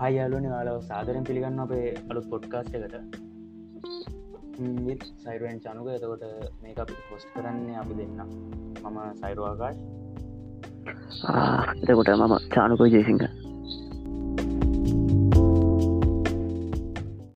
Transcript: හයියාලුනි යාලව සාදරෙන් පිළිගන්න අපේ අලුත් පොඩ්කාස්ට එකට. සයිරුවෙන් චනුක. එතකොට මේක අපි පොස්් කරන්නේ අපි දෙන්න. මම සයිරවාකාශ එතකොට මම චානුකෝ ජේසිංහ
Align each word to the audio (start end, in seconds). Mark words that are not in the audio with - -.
හයියාලුනි 0.00 0.50
යාලව 0.50 0.82
සාදරෙන් 0.82 1.24
පිළිගන්න 1.28 1.62
අපේ 1.62 1.86
අලුත් 2.10 2.26
පොඩ්කාස්ට 2.32 2.74
එකට. 2.78 2.94
සයිරුවෙන් 5.24 5.58
චනුක. 5.64 5.88
එතකොට 5.96 6.24
මේක 6.62 6.78
අපි 6.84 6.94
පොස්් 7.08 7.24
කරන්නේ 7.34 7.78
අපි 7.82 7.98
දෙන්න. 7.98 8.20
මම 8.84 8.98
සයිරවාකාශ 9.20 9.80
එතකොට 11.82 12.10
මම 12.16 12.34
චානුකෝ 12.54 12.88
ජේසිංහ 12.94 13.22